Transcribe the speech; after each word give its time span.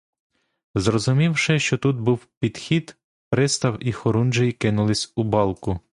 Зрозумівши, 0.75 1.59
що 1.59 1.77
тут 1.77 1.97
був 1.97 2.27
підхід, 2.39 2.95
пристав 3.29 3.87
і 3.87 3.91
хорунжий 3.91 4.51
кинулись 4.51 5.13
у 5.15 5.23
балку. 5.23 5.79